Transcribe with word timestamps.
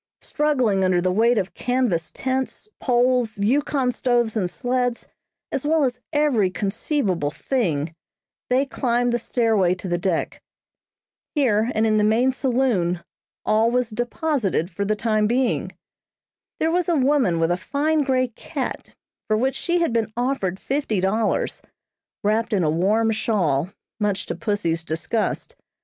Struggling 0.21 0.83
under 0.83 0.99
the 0.99 1.11
weight 1.11 1.37
of 1.37 1.53
canvas 1.53 2.09
tents, 2.11 2.67
poles, 2.79 3.37
Yukon 3.37 3.91
stoves 3.91 4.35
and 4.35 4.49
sleds, 4.49 5.07
as 5.51 5.63
well 5.63 5.83
as 5.83 5.99
every 6.11 6.49
conceivable 6.49 7.29
thing, 7.29 7.93
they 8.49 8.65
climbed 8.65 9.13
the 9.13 9.19
stairway 9.19 9.75
to 9.75 9.87
the 9.87 9.99
deck. 9.99 10.41
Here, 11.35 11.69
and 11.75 11.85
in 11.85 11.97
the 11.97 12.03
main 12.03 12.31
saloon, 12.31 13.03
all 13.45 13.69
was 13.69 13.91
deposited 13.91 14.71
for 14.71 14.83
the 14.85 14.95
time 14.95 15.27
being. 15.27 15.71
There 16.59 16.71
was 16.71 16.89
a 16.89 16.95
woman 16.95 17.39
with 17.39 17.51
a 17.51 17.55
fine 17.55 18.01
grey 18.01 18.29
cat, 18.29 18.95
for 19.27 19.37
which 19.37 19.55
she 19.55 19.81
had 19.81 19.93
been 19.93 20.11
offered 20.17 20.59
fifty 20.59 20.99
dollars, 20.99 21.61
wrapped 22.23 22.53
in 22.53 22.63
a 22.63 22.71
warm 22.71 23.11
shawl, 23.11 23.69
much 23.99 24.25
to 24.25 24.33
pussy's 24.35 24.81
disgust. 24.81 25.55